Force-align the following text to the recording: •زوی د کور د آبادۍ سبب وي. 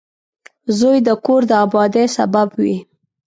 •زوی 0.77 0.97
د 1.07 1.09
کور 1.25 1.41
د 1.49 1.51
آبادۍ 1.65 2.05
سبب 2.17 2.47
وي. 2.61 2.77